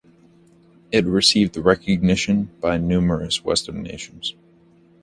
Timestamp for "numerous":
2.79-3.43